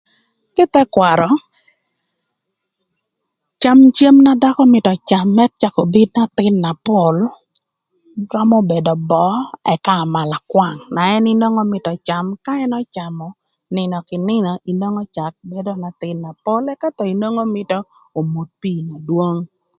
Kï 0.55 0.63
ï 0.67 0.71
thë 0.73 0.81
kwarö, 0.93 1.29
camö 3.61 3.85
cem 3.97 4.15
na 4.25 4.31
dhakö 4.41 4.63
mïtö 4.73 4.89
öcam 4.97 5.27
ëk 5.43 5.51
cak 5.61 5.75
obin 5.83 6.09
n'athïn 6.13 6.55
na 6.63 6.71
pol, 6.85 7.17
römö 8.33 8.57
bedo 8.69 8.93
böö 9.09 9.35
ëka 9.73 9.93
amalakwang, 10.03 10.79
na 10.93 11.01
ën 11.15 11.27
onwongo 11.33 11.63
mïtö 11.71 11.89
öcam 11.97 12.25
ka 12.45 12.51
ën 12.63 12.73
öcamö 12.81 13.25
nïnö 13.75 13.97
kï 14.07 14.17
nïnö 14.29 14.51
inwongo 14.69 15.03
cak 15.15 15.33
bedo 15.49 15.71
n'athïn 15.81 16.17
na 16.23 16.31
pol 16.45 16.63
ëka 16.73 16.87
thon 16.97 17.51
mïtö 17.55 17.77
omodh 18.19 18.51
pii 18.61 18.81
na 18.89 18.95
dwong. 19.07 19.39